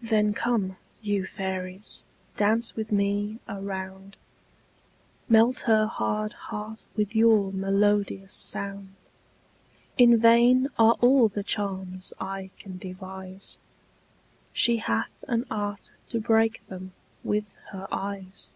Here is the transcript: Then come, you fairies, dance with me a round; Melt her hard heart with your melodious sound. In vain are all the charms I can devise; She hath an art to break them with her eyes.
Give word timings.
Then 0.00 0.34
come, 0.34 0.76
you 1.02 1.24
fairies, 1.24 2.02
dance 2.36 2.74
with 2.74 2.90
me 2.90 3.38
a 3.46 3.62
round; 3.62 4.16
Melt 5.28 5.60
her 5.68 5.86
hard 5.86 6.32
heart 6.32 6.88
with 6.96 7.14
your 7.14 7.52
melodious 7.52 8.32
sound. 8.32 8.96
In 9.96 10.18
vain 10.18 10.66
are 10.80 10.94
all 11.00 11.28
the 11.28 11.44
charms 11.44 12.12
I 12.20 12.50
can 12.58 12.76
devise; 12.76 13.56
She 14.52 14.78
hath 14.78 15.22
an 15.28 15.44
art 15.48 15.92
to 16.08 16.18
break 16.18 16.66
them 16.66 16.92
with 17.22 17.54
her 17.70 17.86
eyes. 17.92 18.50